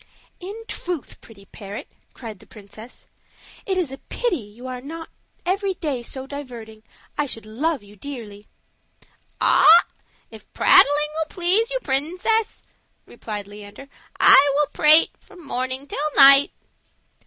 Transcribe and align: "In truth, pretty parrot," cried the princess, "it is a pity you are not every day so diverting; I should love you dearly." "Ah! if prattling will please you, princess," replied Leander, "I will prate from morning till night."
"In 0.39 0.63
truth, 0.67 1.21
pretty 1.21 1.45
parrot," 1.45 1.87
cried 2.15 2.39
the 2.39 2.47
princess, 2.47 3.07
"it 3.67 3.77
is 3.77 3.91
a 3.91 3.99
pity 3.99 4.37
you 4.39 4.65
are 4.65 4.81
not 4.81 5.09
every 5.45 5.75
day 5.75 6.01
so 6.01 6.25
diverting; 6.25 6.81
I 7.19 7.27
should 7.27 7.45
love 7.45 7.83
you 7.83 7.95
dearly." 7.95 8.47
"Ah! 9.39 9.85
if 10.31 10.51
prattling 10.53 11.09
will 11.19 11.29
please 11.29 11.69
you, 11.69 11.79
princess," 11.81 12.65
replied 13.05 13.45
Leander, 13.45 13.89
"I 14.19 14.51
will 14.55 14.67
prate 14.73 15.11
from 15.19 15.45
morning 15.45 15.85
till 15.85 15.99
night." 16.15 16.51